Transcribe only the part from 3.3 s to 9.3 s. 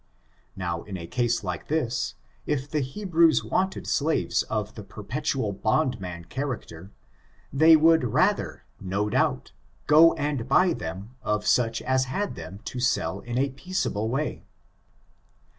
wanted slaves of the perpetual bondnuin character, they would rather, no